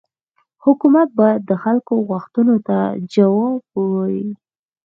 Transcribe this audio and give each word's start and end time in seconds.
حکومت 0.63 1.07
باید 1.19 1.41
د 1.45 1.51
خلکو 1.63 1.93
غوښتنو 2.09 2.55
ته 2.67 2.77
جواب 3.13 3.61
ووايي. 3.77 4.29